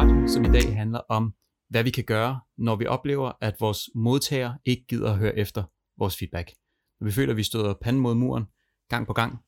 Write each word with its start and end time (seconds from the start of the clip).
Radio, 0.00 0.28
som 0.28 0.44
i 0.44 0.48
dag 0.48 0.76
handler 0.76 0.98
om, 0.98 1.34
hvad 1.70 1.84
vi 1.84 1.90
kan 1.90 2.04
gøre, 2.04 2.40
når 2.58 2.76
vi 2.76 2.86
oplever, 2.86 3.32
at 3.40 3.56
vores 3.60 3.90
modtager 3.94 4.54
ikke 4.64 4.84
gider 4.88 5.12
at 5.12 5.18
høre 5.18 5.38
efter 5.38 5.62
vores 5.98 6.16
feedback. 6.16 6.52
Når 7.00 7.04
vi 7.04 7.12
føler, 7.12 7.32
at 7.32 7.36
vi 7.36 7.42
støder 7.42 7.74
panden 7.82 8.02
mod 8.02 8.14
muren 8.14 8.44
gang 8.88 9.06
på 9.06 9.12
gang. 9.12 9.38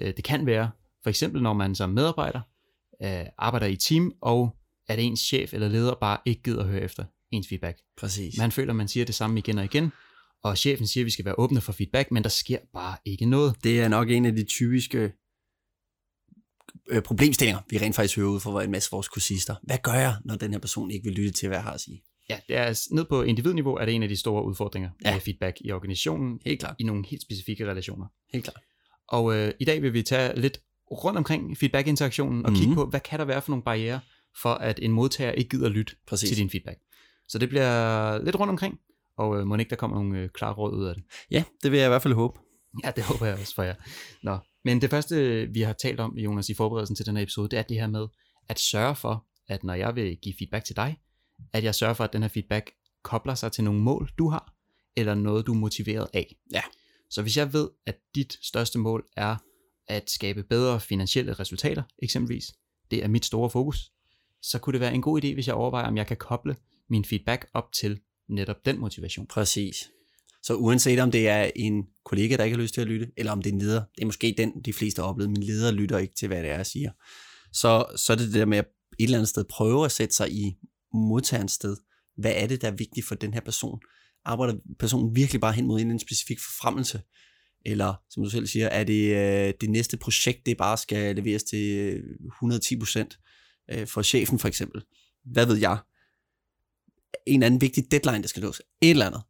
Øh, 0.00 0.12
det 0.16 0.24
kan 0.24 0.46
være, 0.46 0.70
for 1.02 1.10
eksempel 1.10 1.42
når 1.42 1.52
man 1.52 1.74
som 1.74 1.90
medarbejder 1.90 2.40
øh, 3.02 3.26
arbejder 3.38 3.66
i 3.66 3.76
team, 3.76 4.12
og 4.20 4.56
at 4.88 4.98
ens 4.98 5.20
chef 5.20 5.54
eller 5.54 5.68
leder 5.68 5.94
bare 5.94 6.18
ikke 6.24 6.42
gider 6.42 6.62
at 6.62 6.68
høre 6.68 6.80
efter 6.80 7.04
ens 7.30 7.48
feedback. 7.48 7.78
Præcis. 7.96 8.38
Man 8.38 8.52
føler, 8.52 8.72
at 8.72 8.76
man 8.76 8.88
siger 8.88 9.06
det 9.06 9.14
samme 9.14 9.38
igen 9.38 9.58
og 9.58 9.64
igen, 9.64 9.92
og 10.44 10.58
chefen 10.58 10.86
siger, 10.86 11.04
at 11.04 11.06
vi 11.06 11.10
skal 11.10 11.24
være 11.24 11.38
åbne 11.38 11.60
for 11.60 11.72
feedback, 11.72 12.10
men 12.10 12.22
der 12.22 12.28
sker 12.28 12.58
bare 12.72 12.96
ikke 13.04 13.26
noget. 13.26 13.56
Det 13.64 13.80
er 13.80 13.88
nok 13.88 14.10
en 14.10 14.26
af 14.26 14.32
de 14.32 14.44
typiske 14.44 15.12
øh, 16.88 17.02
problemstillinger, 17.02 17.60
vi 17.70 17.78
rent 17.78 17.96
faktisk 17.96 18.16
hører 18.16 18.28
ud 18.28 18.40
fra 18.40 18.64
en 18.64 18.70
masse 18.70 18.88
af 18.88 18.92
vores 18.92 19.08
kursister. 19.08 19.54
Hvad 19.62 19.78
gør 19.82 19.92
jeg, 19.92 20.16
når 20.24 20.34
den 20.34 20.52
her 20.52 20.58
person 20.58 20.90
ikke 20.90 21.04
vil 21.04 21.14
lytte 21.14 21.32
til, 21.32 21.48
hvad 21.48 21.58
jeg 21.58 21.64
har 21.64 21.72
at 21.72 21.80
sige? 21.80 22.02
Ja, 22.30 22.38
det 22.48 22.56
er 22.56 22.94
ned 22.94 23.04
på 23.04 23.22
individniveau, 23.22 23.74
er 23.74 23.84
det 23.84 23.94
en 23.94 24.02
af 24.02 24.08
de 24.08 24.16
store 24.16 24.44
udfordringer 24.44 24.90
ja. 25.04 25.12
med 25.12 25.20
feedback 25.20 25.56
i 25.60 25.72
organisationen. 25.72 26.40
Helt 26.44 26.60
klart. 26.60 26.76
I 26.78 26.84
nogle 26.84 27.04
helt 27.06 27.22
specifikke 27.22 27.70
relationer. 27.70 28.06
Helt 28.32 28.44
klart. 28.44 28.60
Og 29.08 29.36
øh, 29.36 29.52
i 29.60 29.64
dag 29.64 29.82
vil 29.82 29.92
vi 29.92 30.02
tage 30.02 30.40
lidt 30.40 30.60
rundt 30.90 31.18
omkring 31.18 31.58
feedback-interaktionen 31.58 32.44
og 32.44 32.50
mm-hmm. 32.50 32.60
kigge 32.60 32.74
på, 32.74 32.86
hvad 32.86 33.00
kan 33.00 33.18
der 33.18 33.24
være 33.24 33.42
for 33.42 33.50
nogle 33.50 33.62
barriere 33.62 34.00
for, 34.42 34.54
at 34.54 34.78
en 34.82 34.92
modtager 34.92 35.32
ikke 35.32 35.50
gider 35.50 35.68
lytte 35.68 35.92
Præcis. 36.06 36.28
til 36.28 36.38
din 36.38 36.50
feedback. 36.50 36.78
Så 37.28 37.38
det 37.38 37.48
bliver 37.48 38.24
lidt 38.24 38.36
rundt 38.36 38.50
omkring, 38.50 38.78
og 39.18 39.38
øh, 39.38 39.46
må 39.46 39.56
ikke 39.56 39.70
der 39.70 39.76
kommer 39.76 39.96
nogle 39.96 40.18
øh, 40.18 40.28
klare 40.28 40.52
råd 40.52 40.74
ud 40.74 40.84
af 40.84 40.94
det. 40.94 41.04
Ja, 41.30 41.44
det 41.62 41.70
vil 41.72 41.78
jeg 41.78 41.86
i 41.86 41.88
hvert 41.88 42.02
fald 42.02 42.14
håbe. 42.14 42.38
Ja, 42.84 42.90
det 42.90 43.04
håber 43.04 43.26
jeg 43.26 43.38
også 43.38 43.54
for 43.54 43.62
jer. 43.62 43.74
Nå, 44.22 44.38
men 44.64 44.80
det 44.80 44.90
første, 44.90 45.46
vi 45.52 45.60
har 45.60 45.72
talt 45.72 46.00
om, 46.00 46.18
Jonas, 46.18 46.48
i 46.48 46.54
forberedelsen 46.54 46.96
til 46.96 47.06
den 47.06 47.16
her 47.16 47.22
episode, 47.22 47.48
det 47.48 47.58
er 47.58 47.62
det 47.62 47.76
her 47.76 47.86
med 47.86 48.06
at 48.48 48.58
sørge 48.58 48.94
for, 48.94 49.26
at 49.48 49.64
når 49.64 49.74
jeg 49.74 49.96
vil 49.96 50.16
give 50.16 50.34
feedback 50.38 50.64
til 50.64 50.76
dig, 50.76 50.96
at 51.52 51.64
jeg 51.64 51.74
sørger 51.74 51.94
for, 51.94 52.04
at 52.04 52.12
den 52.12 52.22
her 52.22 52.28
feedback 52.28 52.70
kobler 53.02 53.34
sig 53.34 53.52
til 53.52 53.64
nogle 53.64 53.80
mål, 53.80 54.10
du 54.18 54.28
har, 54.28 54.54
eller 54.96 55.14
noget, 55.14 55.46
du 55.46 55.52
er 55.52 55.56
motiveret 55.56 56.08
af. 56.12 56.36
Ja. 56.52 56.62
Så 57.10 57.22
hvis 57.22 57.36
jeg 57.36 57.52
ved, 57.52 57.70
at 57.86 57.98
dit 58.14 58.38
største 58.42 58.78
mål 58.78 59.06
er 59.16 59.36
at 59.88 60.10
skabe 60.10 60.42
bedre 60.42 60.80
finansielle 60.80 61.32
resultater, 61.32 61.82
eksempelvis, 62.02 62.52
det 62.90 63.04
er 63.04 63.08
mit 63.08 63.24
store 63.24 63.50
fokus, 63.50 63.92
så 64.42 64.58
kunne 64.58 64.72
det 64.72 64.80
være 64.80 64.94
en 64.94 65.02
god 65.02 65.24
idé, 65.24 65.34
hvis 65.34 65.46
jeg 65.46 65.54
overvejer, 65.54 65.86
om 65.86 65.96
jeg 65.96 66.06
kan 66.06 66.16
koble 66.16 66.56
min 66.88 67.04
feedback 67.04 67.46
op 67.54 67.72
til 67.72 68.00
netop 68.28 68.66
den 68.66 68.78
motivation. 68.78 69.26
Præcis. 69.26 69.90
Så 70.42 70.54
uanset 70.54 70.98
om 70.98 71.10
det 71.10 71.28
er 71.28 71.50
en 71.56 71.84
kollega, 72.04 72.36
der 72.36 72.44
ikke 72.44 72.56
har 72.56 72.62
lyst 72.62 72.74
til 72.74 72.80
at 72.80 72.86
lytte, 72.86 73.08
eller 73.16 73.32
om 73.32 73.42
det 73.42 73.50
er 73.50 73.54
en 73.54 73.60
leder, 73.60 73.84
det 73.96 74.02
er 74.02 74.06
måske 74.06 74.34
den, 74.38 74.52
de 74.64 74.72
fleste 74.72 75.02
har 75.02 75.08
oplevet, 75.08 75.30
min 75.30 75.42
leder 75.42 75.70
lytter 75.70 75.98
ikke 75.98 76.14
til, 76.14 76.28
hvad 76.28 76.42
det 76.42 76.50
er, 76.50 76.56
jeg 76.56 76.66
siger. 76.66 76.90
Så, 77.52 77.86
så 77.96 78.12
er 78.12 78.16
det 78.16 78.26
det 78.26 78.34
der 78.34 78.44
med 78.44 78.58
at 78.58 78.66
et 78.98 79.04
eller 79.04 79.18
andet 79.18 79.28
sted 79.28 79.44
prøve 79.44 79.84
at 79.84 79.92
sætte 79.92 80.14
sig 80.14 80.32
i 80.32 80.56
modtagerens 80.94 81.52
sted. 81.52 81.76
Hvad 82.16 82.32
er 82.36 82.46
det, 82.46 82.62
der 82.62 82.68
er 82.68 82.76
vigtigt 82.76 83.06
for 83.06 83.14
den 83.14 83.34
her 83.34 83.40
person? 83.40 83.80
Arbejder 84.24 84.54
personen 84.78 85.16
virkelig 85.16 85.40
bare 85.40 85.52
hen 85.52 85.66
mod 85.66 85.80
en 85.80 85.98
specifik 85.98 86.38
forfremmelse? 86.40 87.02
Eller, 87.66 87.94
som 88.10 88.22
du 88.22 88.30
selv 88.30 88.46
siger, 88.46 88.66
er 88.66 88.84
det 88.84 89.16
øh, 89.16 89.54
det 89.60 89.70
næste 89.70 89.96
projekt, 89.96 90.46
det 90.46 90.56
bare 90.56 90.78
skal 90.78 91.16
leveres 91.16 91.42
til 91.42 91.78
øh, 91.78 92.02
110 92.26 92.78
procent 92.78 93.18
øh, 93.70 93.86
for 93.86 94.02
chefen 94.02 94.38
for 94.38 94.48
eksempel? 94.48 94.82
Hvad 95.24 95.46
ved 95.46 95.56
jeg? 95.56 95.78
En 97.26 97.42
anden 97.42 97.60
vigtig 97.60 97.90
deadline, 97.90 98.22
der 98.22 98.28
skal 98.28 98.42
nås. 98.42 98.62
Et 98.80 98.90
eller 98.90 99.06
andet. 99.06 99.22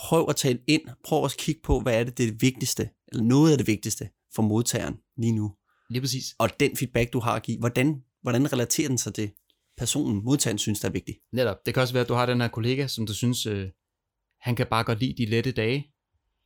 Prøv 0.00 0.26
at 0.28 0.36
tale 0.36 0.58
ind. 0.66 0.82
Prøv 1.04 1.24
at 1.24 1.34
kigge 1.38 1.60
på, 1.64 1.80
hvad 1.80 2.00
er 2.00 2.04
det, 2.04 2.18
det, 2.18 2.26
er 2.26 2.30
det 2.30 2.42
vigtigste, 2.42 2.90
eller 3.08 3.24
noget 3.24 3.52
af 3.52 3.58
det 3.58 3.66
vigtigste 3.66 4.08
for 4.34 4.42
modtageren 4.42 4.96
lige 5.16 5.32
nu. 5.32 5.52
Lige 5.90 6.00
præcis. 6.00 6.24
Og 6.38 6.60
den 6.60 6.76
feedback, 6.76 7.12
du 7.12 7.20
har 7.20 7.32
at 7.32 7.42
give, 7.42 7.58
hvordan, 7.58 8.02
hvordan 8.22 8.52
relaterer 8.52 8.88
den 8.88 8.98
sig 8.98 9.14
til 9.14 9.30
personen, 9.78 10.24
modtageren 10.24 10.58
synes, 10.58 10.80
der 10.80 10.88
er 10.88 10.92
vigtigt? 10.92 11.18
Netop. 11.32 11.56
Det 11.66 11.74
kan 11.74 11.80
også 11.80 11.94
være, 11.94 12.02
at 12.02 12.08
du 12.08 12.14
har 12.14 12.26
den 12.26 12.40
her 12.40 12.48
kollega, 12.48 12.86
som 12.86 13.06
du 13.06 13.14
synes, 13.14 13.46
øh, 13.46 13.68
han 14.40 14.56
kan 14.56 14.66
bare 14.66 14.84
godt 14.84 15.00
lide 15.00 15.14
de 15.24 15.30
lette 15.30 15.52
dage. 15.52 15.86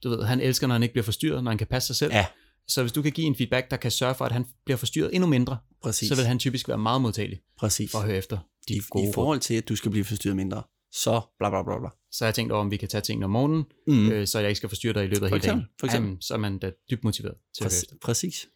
Du 0.04 0.08
ved, 0.08 0.24
han 0.24 0.40
elsker, 0.40 0.66
når 0.66 0.74
han 0.74 0.82
ikke 0.82 0.92
bliver 0.92 1.04
forstyrret, 1.04 1.44
når 1.44 1.50
han 1.50 1.58
kan 1.58 1.66
passe 1.66 1.86
sig 1.86 1.96
selv. 1.96 2.12
Ja. 2.12 2.26
Så 2.68 2.82
hvis 2.82 2.92
du 2.92 3.02
kan 3.02 3.12
give 3.12 3.26
en 3.26 3.36
feedback, 3.36 3.70
der 3.70 3.76
kan 3.76 3.90
sørge 3.90 4.14
for, 4.14 4.24
at 4.24 4.32
han 4.32 4.46
bliver 4.64 4.76
forstyrret 4.76 5.14
endnu 5.14 5.28
mindre, 5.28 5.58
Præcis. 5.82 6.08
så 6.08 6.14
vil 6.14 6.24
han 6.24 6.38
typisk 6.38 6.68
være 6.68 6.78
meget 6.78 7.02
modtagelig 7.02 7.40
Præcis. 7.58 7.90
for 7.90 7.98
at 7.98 8.04
høre 8.04 8.16
efter 8.16 8.38
de 8.68 8.74
I, 8.74 8.80
gode 8.90 9.08
I 9.08 9.12
forhold 9.14 9.40
til, 9.40 9.54
at 9.54 9.68
du 9.68 9.76
skal 9.76 9.90
blive 9.90 10.04
forstyrret 10.04 10.36
mindre, 10.36 10.62
så 10.92 11.20
bla 11.38 11.50
bla 11.50 11.62
bla 11.62 11.78
bla. 11.78 11.88
Så 12.14 12.24
har 12.24 12.28
jeg 12.28 12.34
tænkt 12.34 12.52
over, 12.52 12.60
om 12.60 12.70
vi 12.70 12.76
kan 12.76 12.88
tage 12.88 13.00
tingene 13.02 13.24
om 13.24 13.30
morgenen, 13.30 13.64
Mm. 13.86 14.10
øh, 14.12 14.26
så 14.26 14.38
jeg 14.38 14.48
ikke 14.48 14.56
skal 14.56 14.68
forstyrre 14.68 14.94
dig 14.94 15.04
i 15.04 15.06
løbet 15.06 15.22
af 15.26 15.30
hele 15.30 15.42
dagen. 15.42 15.58
eksempel, 15.58 15.66
for 15.80 15.86
eksempel. 15.86 16.08
Jamen, 16.08 16.22
så 16.22 16.34
er 16.34 16.38
man 16.38 16.58
da 16.58 16.70
dybt 16.90 17.04
motiveret 17.04 17.34
til 17.56 17.64
at 17.64 17.66
Præcis. 17.68 17.82
efter. 17.82 17.96
Præcis. 18.02 18.48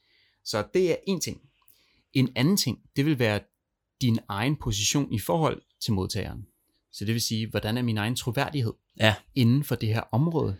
Så 0.44 0.64
det 0.74 0.90
er 0.90 0.96
en 1.06 1.20
ting. 1.20 1.40
En 2.12 2.28
anden 2.36 2.56
ting, 2.56 2.78
det 2.96 3.06
vil 3.06 3.18
være 3.18 3.40
din 4.02 4.18
egen 4.28 4.56
position 4.56 5.12
i 5.12 5.18
forhold 5.18 5.62
til 5.82 5.92
modtageren. 5.92 6.46
Så 6.92 7.04
det 7.04 7.14
vil 7.14 7.22
sige, 7.22 7.50
hvordan 7.50 7.76
er 7.78 7.82
min 7.82 7.98
egen 7.98 8.16
troværdighed 8.16 8.72
Ja. 9.00 9.14
inden 9.34 9.64
for 9.64 9.74
det 9.74 9.88
her 9.88 10.00
område, 10.12 10.56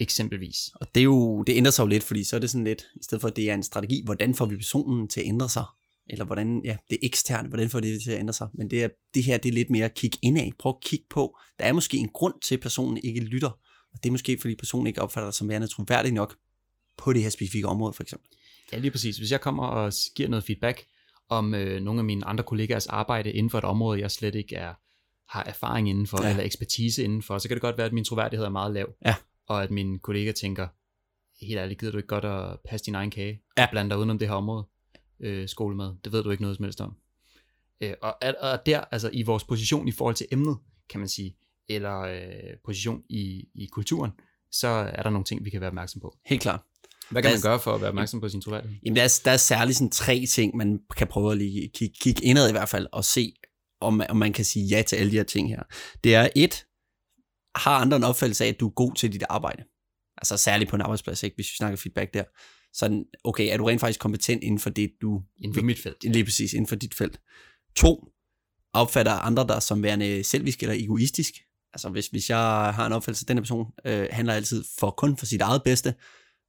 eksempelvis. 0.00 0.56
Og 0.74 0.94
det, 0.94 1.00
er 1.00 1.04
jo, 1.04 1.42
det 1.42 1.56
ændrer 1.56 1.70
sig 1.70 1.82
jo 1.82 1.88
lidt, 1.88 2.02
fordi 2.04 2.24
så 2.24 2.36
er 2.36 2.40
det 2.40 2.50
sådan 2.50 2.64
lidt, 2.64 2.82
i 2.94 3.02
stedet 3.02 3.20
for 3.20 3.28
at 3.28 3.36
det 3.36 3.50
er 3.50 3.54
en 3.54 3.62
strategi, 3.62 4.02
hvordan 4.04 4.34
får 4.34 4.46
vi 4.46 4.56
personen 4.56 5.08
til 5.08 5.20
at 5.20 5.26
ændre 5.26 5.48
sig? 5.48 5.64
Eller 6.12 6.24
hvordan, 6.24 6.60
ja, 6.64 6.76
det 6.90 6.98
eksterne, 7.02 7.48
hvordan 7.48 7.70
får 7.70 7.80
det 7.80 8.02
til 8.02 8.10
at 8.10 8.18
ændre 8.18 8.32
sig? 8.34 8.48
Men 8.54 8.70
det, 8.70 8.84
er, 8.84 8.88
det 9.14 9.24
her, 9.24 9.38
det 9.38 9.48
er 9.48 9.52
lidt 9.52 9.70
mere 9.70 9.84
at 9.84 9.94
kigge 9.94 10.18
indad. 10.22 10.50
Prøv 10.58 10.70
at 10.70 10.84
kigge 10.84 11.04
på, 11.10 11.38
der 11.58 11.64
er 11.64 11.72
måske 11.72 11.96
en 11.96 12.08
grund 12.08 12.34
til, 12.42 12.54
at 12.54 12.60
personen 12.60 12.98
ikke 13.04 13.20
lytter. 13.20 13.50
Og 13.92 13.98
det 14.02 14.06
er 14.08 14.10
måske, 14.10 14.38
fordi 14.40 14.54
personen 14.54 14.86
ikke 14.86 15.02
opfatter 15.02 15.26
dig 15.30 15.34
som 15.34 15.48
værende 15.48 15.66
troværdig 15.66 16.12
nok 16.12 16.36
på 16.98 17.12
det 17.12 17.22
her 17.22 17.30
specifikke 17.30 17.68
område, 17.68 17.92
for 17.92 18.02
eksempel. 18.02 18.28
Ja, 18.72 18.78
lige 18.78 18.90
præcis. 18.90 19.16
Hvis 19.18 19.30
jeg 19.32 19.40
kommer 19.40 19.66
og 19.66 19.92
giver 20.16 20.28
noget 20.28 20.44
feedback 20.44 20.84
om 21.28 21.54
øh, 21.54 21.82
nogle 21.82 22.00
af 22.00 22.04
mine 22.04 22.24
andre 22.24 22.44
kollegaers 22.44 22.86
arbejde 22.86 23.32
inden 23.32 23.50
for 23.50 23.58
et 23.58 23.64
område, 23.64 24.00
jeg 24.00 24.10
slet 24.10 24.34
ikke 24.34 24.56
er, 24.56 24.74
har 25.28 25.44
erfaring 25.44 25.88
indenfor, 25.88 26.18
Ja. 26.22 26.26
ja. 26.26 26.30
eller 26.30 26.44
ekspertise 26.44 27.04
indenfor, 27.04 27.38
så 27.38 27.48
kan 27.48 27.54
det 27.54 27.62
godt 27.62 27.76
være, 27.78 27.86
at 27.86 27.92
min 27.92 28.04
troværdighed 28.04 28.46
er 28.46 28.50
meget 28.50 28.74
lav. 28.74 28.94
Ja. 29.06 29.14
Og 29.46 29.62
at 29.62 29.70
min 29.70 29.98
kollega 29.98 30.32
tænker, 30.32 30.68
helt 31.46 31.58
ærligt, 31.58 31.80
gider 31.80 31.92
du 31.92 31.98
ikke 31.98 32.08
godt 32.08 32.24
at 32.24 32.58
passe 32.68 32.86
din 32.86 32.94
egen 32.94 33.10
kage? 33.10 33.40
Ja. 33.58 33.62
Og 33.64 33.68
blande 33.70 33.90
dig 33.90 33.98
udenom 33.98 34.18
det 34.18 34.28
her 34.28 34.34
område? 34.34 34.66
Øh, 35.20 35.48
skolemad. 35.48 35.94
Det 36.04 36.12
ved 36.12 36.22
du 36.22 36.30
ikke 36.30 36.42
noget 36.42 36.56
som 36.56 36.64
helst 36.64 36.80
om. 36.80 36.96
Øh, 37.80 37.94
og, 38.02 38.16
og, 38.40 38.66
der, 38.66 38.80
altså 38.80 39.10
i 39.12 39.22
vores 39.22 39.44
position 39.44 39.88
i 39.88 39.92
forhold 39.92 40.14
til 40.14 40.26
emnet, 40.32 40.56
kan 40.90 41.00
man 41.00 41.08
sige, 41.08 41.36
eller 41.68 42.00
øh, 42.00 42.56
position 42.64 43.02
i, 43.08 43.48
i 43.54 43.66
kulturen, 43.72 44.10
så 44.52 44.68
er 44.68 45.02
der 45.02 45.10
nogle 45.10 45.24
ting, 45.24 45.44
vi 45.44 45.50
kan 45.50 45.60
være 45.60 45.68
opmærksom 45.68 46.00
på. 46.00 46.16
Helt 46.26 46.42
klart. 46.42 46.60
Hvad 47.10 47.22
kan 47.22 47.30
man 47.30 47.40
gøre 47.40 47.60
for 47.60 47.74
at 47.74 47.80
være 47.80 47.88
opmærksom 47.88 48.20
på 48.20 48.28
sin 48.28 48.40
troværdighed? 48.40 48.78
Jamen, 48.84 48.96
der 48.96 49.02
er, 49.02 49.20
der 49.24 49.30
er 49.30 49.36
særligt 49.36 49.78
sådan 49.78 49.90
tre 49.90 50.26
ting, 50.26 50.56
man 50.56 50.80
kan 50.96 51.06
prøve 51.06 51.32
at 51.32 51.38
lige 51.38 51.70
kigge, 51.74 51.94
kigge 52.00 52.24
indad 52.24 52.48
i 52.48 52.52
hvert 52.52 52.68
fald, 52.68 52.86
og 52.92 53.04
se, 53.04 53.34
om, 53.80 54.02
om 54.08 54.16
man 54.16 54.32
kan 54.32 54.44
sige 54.44 54.66
ja 54.66 54.82
til 54.82 54.96
alle 54.96 55.10
de 55.12 55.16
her 55.16 55.24
ting 55.24 55.48
her. 55.48 55.62
Det 56.04 56.14
er 56.14 56.28
et, 56.36 56.66
har 57.56 57.78
andre 57.78 57.96
en 57.96 58.04
opfattelse 58.04 58.44
af, 58.44 58.48
at 58.48 58.60
du 58.60 58.66
er 58.66 58.72
god 58.72 58.94
til 58.94 59.12
dit 59.12 59.24
arbejde. 59.28 59.62
Altså 60.16 60.36
særligt 60.36 60.70
på 60.70 60.76
en 60.76 60.82
arbejdsplads, 60.82 61.22
ikke? 61.22 61.34
hvis 61.34 61.46
vi 61.46 61.56
snakker 61.56 61.76
feedback 61.76 62.14
der. 62.14 62.24
Sådan, 62.72 63.04
okay, 63.24 63.52
er 63.52 63.56
du 63.56 63.64
rent 63.64 63.80
faktisk 63.80 64.00
kompetent 64.00 64.42
inden 64.42 64.58
for 64.58 64.70
det, 64.70 64.90
du... 65.02 65.22
Inden 65.38 65.54
for 65.54 65.62
mit 65.62 65.78
felt. 65.78 66.04
Lige 66.04 66.24
præcis, 66.24 66.52
inden 66.52 66.66
for 66.66 66.76
dit 66.76 66.94
felt. 66.94 67.20
To, 67.76 68.08
opfatter 68.72 69.12
andre 69.12 69.46
dig 69.48 69.62
som 69.62 69.82
værende 69.82 70.24
selvisk 70.24 70.62
eller 70.62 70.74
egoistisk. 70.78 71.34
Altså 71.72 71.88
hvis, 71.88 72.06
hvis 72.06 72.30
jeg 72.30 72.38
har 72.74 72.86
en 72.86 72.92
opfattelse, 72.92 73.24
at 73.24 73.28
den 73.28 73.36
her 73.36 73.42
person 73.42 73.66
øh, 73.84 74.08
handler 74.10 74.34
altid 74.34 74.64
for 74.78 74.90
kun 74.90 75.16
for 75.16 75.26
sit 75.26 75.40
eget 75.40 75.62
bedste, 75.62 75.94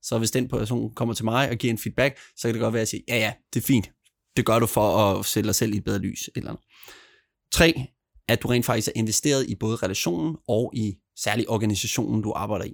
så 0.03 0.17
hvis 0.17 0.31
den 0.31 0.47
person 0.47 0.95
kommer 0.95 1.13
til 1.13 1.25
mig 1.25 1.49
og 1.49 1.55
giver 1.55 1.73
en 1.73 1.77
feedback, 1.77 2.19
så 2.35 2.47
kan 2.47 2.53
det 2.53 2.61
godt 2.61 2.73
være 2.73 2.81
at 2.81 2.87
sige, 2.87 3.03
ja 3.07 3.17
ja, 3.17 3.33
det 3.53 3.59
er 3.59 3.65
fint. 3.65 3.91
Det 4.37 4.45
gør 4.45 4.59
du 4.59 4.65
for 4.65 4.97
at 4.97 5.25
sætte 5.25 5.47
dig 5.47 5.55
selv 5.55 5.73
i 5.73 5.77
et 5.77 5.83
bedre 5.83 5.99
lys. 5.99 6.29
Eller 6.35 6.49
andet. 6.49 6.63
Tre, 7.51 7.87
at 8.27 8.43
du 8.43 8.47
rent 8.47 8.65
faktisk 8.65 8.87
er 8.87 8.91
investeret 8.95 9.49
i 9.49 9.55
både 9.55 9.75
relationen 9.75 10.37
og 10.47 10.71
i 10.75 10.93
særlig 11.17 11.49
organisationen, 11.49 12.21
du 12.21 12.33
arbejder 12.35 12.65
i. 12.65 12.73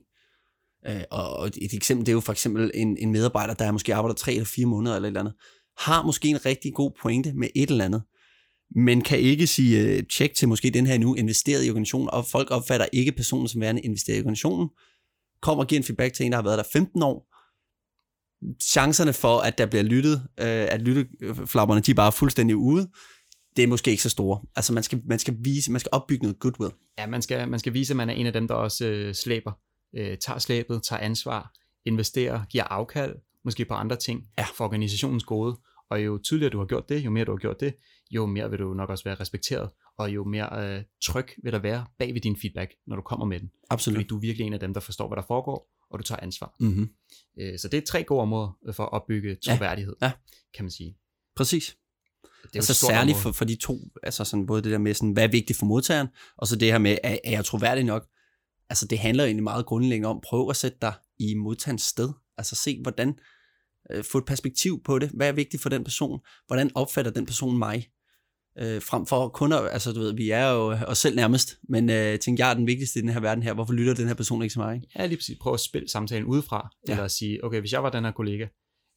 Øh, 0.87 1.01
og 1.11 1.47
et 1.47 1.73
eksempel, 1.73 2.05
det 2.05 2.11
er 2.11 2.13
jo 2.13 2.19
for 2.19 2.31
eksempel 2.31 2.71
en, 2.73 2.97
en 2.97 3.11
medarbejder, 3.11 3.53
der 3.53 3.71
måske 3.71 3.95
arbejder 3.95 4.15
tre 4.15 4.31
eller 4.31 4.45
fire 4.45 4.65
måneder 4.65 4.95
eller 4.95 5.07
et 5.07 5.09
eller 5.09 5.19
andet, 5.19 5.33
har 5.77 6.03
måske 6.03 6.27
en 6.27 6.45
rigtig 6.45 6.73
god 6.73 6.91
pointe 7.01 7.33
med 7.33 7.47
et 7.55 7.69
eller 7.69 7.85
andet, 7.85 8.01
men 8.75 9.01
kan 9.01 9.19
ikke 9.19 9.47
sige 9.47 9.81
øh, 9.81 10.03
tjek 10.17 10.33
til 10.33 10.47
måske 10.47 10.69
den 10.69 10.87
her 10.87 10.97
nu 10.97 11.15
investeret 11.15 11.65
i 11.65 11.69
organisationen, 11.69 12.09
og 12.09 12.25
folk 12.25 12.51
opfatter 12.51 12.85
ikke 12.93 13.11
personen 13.11 13.47
som 13.47 13.61
værende 13.61 13.81
investeret 13.81 14.17
i 14.17 14.19
organisationen, 14.19 14.69
kommer 15.41 15.63
og 15.63 15.67
giver 15.67 15.79
en 15.79 15.83
feedback 15.83 16.13
til 16.13 16.25
en, 16.25 16.31
der 16.31 16.37
har 16.37 16.43
været 16.43 16.57
der 16.57 16.63
15 16.73 17.03
år, 17.03 17.33
chancerne 18.63 19.13
for, 19.13 19.39
at 19.39 19.57
der 19.57 19.65
bliver 19.65 19.83
lyttet, 19.83 20.27
øh, 20.39 20.67
at 20.71 20.81
lytteflapperne, 20.81 21.81
de 21.81 21.91
er 21.91 21.95
bare 21.95 22.11
fuldstændig 22.11 22.55
ude, 22.55 22.87
det 23.55 23.63
er 23.63 23.67
måske 23.67 23.91
ikke 23.91 24.03
så 24.03 24.09
store. 24.09 24.41
Altså 24.55 24.73
man 24.73 24.83
skal, 24.83 25.01
man 25.05 25.19
skal 25.19 25.35
vise, 25.39 25.71
man 25.71 25.79
skal 25.79 25.89
opbygge 25.91 26.23
noget 26.23 26.39
goodwill. 26.39 26.71
Ja, 26.99 27.07
man 27.07 27.21
skal, 27.21 27.49
man 27.49 27.59
skal 27.59 27.73
vise, 27.73 27.93
at 27.93 27.97
man 27.97 28.09
er 28.09 28.13
en 28.13 28.25
af 28.25 28.33
dem, 28.33 28.47
der 28.47 28.55
også 28.55 28.85
øh, 28.85 29.13
slæber, 29.13 29.51
øh, 29.93 30.17
tager 30.17 30.39
slæbet, 30.39 30.83
tager 30.83 30.99
ansvar, 30.99 31.53
investerer, 31.85 32.45
giver 32.49 32.63
afkald, 32.63 33.15
måske 33.43 33.65
på 33.65 33.73
andre 33.73 33.95
ting, 33.95 34.27
Ja. 34.37 34.45
for 34.55 34.65
organisationens 34.65 35.23
gode. 35.23 35.57
Og 35.89 36.05
jo 36.05 36.19
tydeligere 36.23 36.51
du 36.51 36.57
har 36.57 36.65
gjort 36.65 36.89
det, 36.89 37.05
jo 37.05 37.09
mere 37.09 37.25
du 37.25 37.31
har 37.31 37.37
gjort 37.37 37.59
det, 37.59 37.75
jo 38.11 38.25
mere 38.25 38.49
vil 38.49 38.59
du 38.59 38.73
nok 38.73 38.89
også 38.89 39.03
være 39.03 39.15
respekteret, 39.15 39.69
og 39.97 40.09
jo 40.15 40.23
mere 40.23 40.75
øh, 40.77 40.83
tryg 41.03 41.27
vil 41.43 41.53
der 41.53 41.59
være 41.59 41.85
bag 41.99 42.13
ved 42.13 42.21
din 42.21 42.37
feedback, 42.41 42.71
når 42.87 42.95
du 42.95 43.01
kommer 43.01 43.25
med 43.25 43.39
den. 43.39 43.51
Absolut. 43.69 43.95
Fordi 43.97 44.07
du 44.07 44.15
er 44.15 44.19
virkelig 44.19 44.47
en 44.47 44.53
af 44.53 44.59
dem, 44.59 44.73
der 44.73 44.79
forstår, 44.81 45.07
hvad 45.07 45.15
der 45.15 45.23
foregår, 45.27 45.69
og 45.89 45.99
du 45.99 46.03
tager 46.03 46.19
ansvar. 46.19 46.55
Mm-hmm. 46.59 46.89
Øh, 47.39 47.59
så 47.59 47.67
det 47.67 47.77
er 47.77 47.81
tre 47.81 48.03
gode 48.03 48.21
områder 48.21 48.57
øh, 48.67 48.73
for 48.73 48.83
at 48.83 48.91
opbygge 48.93 49.35
troværdighed, 49.45 49.95
Ja. 50.01 50.11
kan 50.55 50.65
man 50.65 50.71
sige. 50.71 50.97
Præcis. 51.35 51.77
Det 52.43 52.49
er 52.53 52.57
altså 52.59 52.73
særligt 52.73 53.15
område. 53.15 53.21
for, 53.23 53.31
for 53.31 53.45
de 53.45 53.55
to, 53.55 53.79
altså 54.03 54.23
sådan 54.23 54.45
både 54.45 54.61
det 54.63 54.71
der 54.71 54.77
med, 54.77 54.93
sådan, 54.93 55.11
hvad 55.11 55.23
er 55.23 55.27
vigtigt 55.27 55.59
for 55.59 55.65
modtageren, 55.65 56.07
og 56.37 56.47
så 56.47 56.55
det 56.55 56.71
her 56.71 56.77
med, 56.79 56.97
er, 57.03 57.17
er 57.23 57.31
jeg 57.31 57.45
troværdig 57.45 57.83
nok? 57.83 58.07
Altså 58.69 58.87
det 58.87 58.99
handler 58.99 59.23
egentlig 59.23 59.43
meget 59.43 59.65
grundlæggende 59.65 60.09
om, 60.09 60.21
prøv 60.23 60.49
at 60.49 60.55
sætte 60.55 60.77
dig 60.81 60.93
i 61.19 61.33
modtagerens 61.33 61.81
sted. 61.81 62.13
Altså 62.37 62.55
se, 62.55 62.79
hvordan, 62.81 63.19
øh, 63.91 64.03
få 64.03 64.17
et 64.17 64.25
perspektiv 64.25 64.83
på 64.83 64.99
det. 64.99 65.09
Hvad 65.09 65.27
er 65.27 65.31
vigtigt 65.31 65.63
for 65.63 65.69
den 65.69 65.83
person? 65.83 66.19
Hvordan 66.47 66.71
opfatter 66.75 67.11
den 67.11 67.25
person 67.25 67.57
mig? 67.57 67.87
Øh, 68.59 68.81
frem 68.81 69.05
for 69.05 69.29
kun 69.29 69.53
at, 69.53 69.69
altså 69.71 69.91
du 69.91 69.99
ved, 69.99 70.15
vi 70.15 70.29
er 70.29 70.49
jo 70.49 70.71
os 70.71 70.97
selv 70.97 71.15
nærmest, 71.15 71.59
men 71.69 71.89
øh, 71.89 72.19
tænk, 72.19 72.39
jeg 72.39 72.49
er 72.49 72.53
den 72.53 72.67
vigtigste 72.67 72.99
i 72.99 73.01
den 73.01 73.09
her 73.09 73.19
verden 73.19 73.43
her. 73.43 73.53
Hvorfor 73.53 73.73
lytter 73.73 73.93
den 73.93 74.07
her 74.07 74.13
person 74.13 74.41
ikke 74.41 74.53
til 74.53 74.59
mig? 74.59 74.81
Ja, 74.95 75.05
lige 75.05 75.17
præcis. 75.17 75.37
Prøv 75.41 75.53
at 75.53 75.59
spille 75.59 75.89
samtalen 75.89 76.25
udefra, 76.25 76.69
ja. 76.87 76.91
eller 76.91 77.03
at 77.03 77.11
sige, 77.11 77.43
okay, 77.43 77.59
hvis 77.59 77.73
jeg 77.73 77.83
var 77.83 77.89
den 77.89 78.03
her 78.03 78.11
kollega, 78.11 78.47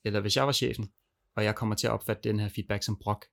eller 0.04 0.20
hvis 0.20 0.36
jeg 0.36 0.46
var 0.46 0.52
chefen, 0.52 0.88
og 1.36 1.44
jeg 1.44 1.54
kommer 1.54 1.74
til 1.74 1.86
at 1.86 1.92
opfatte 1.92 2.28
den 2.28 2.40
her 2.40 2.48
feedback 2.48 2.82
som 2.82 2.96
brok, 3.02 3.24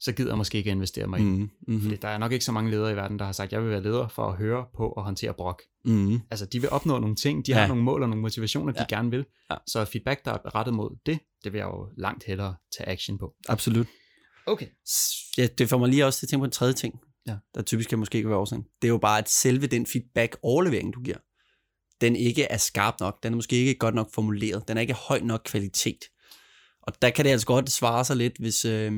så 0.00 0.12
gider 0.12 0.30
jeg 0.30 0.38
måske 0.38 0.58
ikke 0.58 0.70
investere 0.70 1.06
mig 1.06 1.20
i. 1.20 1.22
Mm. 1.22 1.30
Mm, 1.30 1.50
mm, 1.68 1.80
Fordi 1.82 1.96
der 1.96 2.08
er 2.08 2.18
nok 2.18 2.32
ikke 2.32 2.44
så 2.44 2.52
mange 2.52 2.70
ledere 2.70 2.92
i 2.92 2.96
verden, 2.96 3.18
der 3.18 3.24
har 3.24 3.32
sagt, 3.32 3.52
jeg 3.52 3.62
vil 3.62 3.70
være 3.70 3.82
leder 3.82 4.08
for 4.08 4.22
at 4.28 4.36
høre 4.36 4.64
på 4.76 4.88
og 4.88 5.04
håndtere 5.04 5.34
brok. 5.34 5.62
mm, 5.84 6.20
Altså, 6.30 6.46
de 6.46 6.60
vil 6.60 6.70
opnå 6.70 6.98
nogle 6.98 7.16
ting, 7.16 7.46
de 7.46 7.52
Ja. 7.52 7.58
har 7.60 7.66
nogle 7.66 7.82
mål 7.82 8.02
og 8.02 8.08
nogle 8.08 8.22
motivationer, 8.22 8.72
de 8.72 8.78
Ja. 8.90 8.96
gerne 8.96 9.10
vil. 9.10 9.24
Ja. 9.50 9.56
Så 9.66 9.84
feedback, 9.84 10.24
der 10.24 10.32
er 10.32 10.54
rettet 10.54 10.74
mod 10.74 10.96
det, 11.06 11.18
det 11.44 11.52
vil 11.52 11.58
jeg 11.58 11.66
jo 11.66 11.88
langt 11.96 12.24
hellere 12.24 12.54
tage 12.78 12.88
action 12.88 13.18
på. 13.18 13.34
absolut. 13.48 13.86
Okay. 14.46 14.66
Ja, 15.38 15.46
det 15.46 15.68
får 15.68 15.78
mig 15.78 15.88
lige 15.88 16.06
også 16.06 16.18
til 16.18 16.26
at 16.26 16.30
tænke 16.30 16.40
på 16.40 16.44
en 16.44 16.50
tredje 16.50 16.74
ting, 16.74 16.94
Ja. 17.28 17.36
der 17.54 17.62
typisk 17.62 17.88
kan 17.88 17.98
måske 17.98 18.16
ikke 18.18 18.28
være 18.28 18.38
årsagen. 18.38 18.62
Det 18.82 18.88
er 18.88 18.92
jo 18.92 18.98
bare, 18.98 19.18
at 19.18 19.28
selve 19.28 19.66
den 19.66 19.86
feedback-overlevering, 19.86 20.94
du 20.94 21.00
giver, 21.02 21.16
den 22.00 22.16
ikke 22.16 22.42
er 22.42 22.56
skarp 22.56 22.94
nok. 23.00 23.22
Den 23.22 23.32
er 23.32 23.36
måske 23.36 23.56
ikke 23.56 23.74
godt 23.74 23.94
nok 23.94 24.08
formuleret. 24.14 24.68
Den 24.68 24.76
er 24.76 24.80
ikke 24.80 24.94
høj 24.94 25.20
nok 25.20 25.40
kvalitet. 25.44 25.98
Og 26.82 27.02
der 27.02 27.10
kan 27.10 27.24
det 27.24 27.30
altså 27.30 27.46
godt 27.46 27.70
svare 27.70 28.04
sig 28.04 28.16
lidt, 28.16 28.38
hvis, 28.38 28.64
øh, 28.64 28.92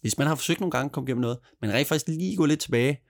hvis 0.00 0.18
man 0.18 0.26
har 0.26 0.34
forsøgt 0.34 0.60
nogle 0.60 0.70
gange 0.70 0.84
at 0.86 0.92
komme 0.92 1.08
igennem 1.08 1.20
noget, 1.20 1.38
men 1.60 1.72
rent 1.72 1.88
faktisk 1.88 2.08
lige 2.08 2.36
gå 2.36 2.44
lidt 2.44 2.60
tilbage 2.60 3.00